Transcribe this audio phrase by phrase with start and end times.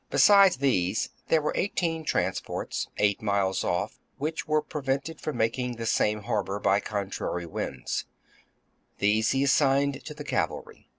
[0.09, 5.85] Besides these there were eighteen transports, eight miles off, which were prevented from making the
[5.85, 8.05] same harbour by contrary winds:
[8.95, 10.89] ^ these he assigned to the cavalry.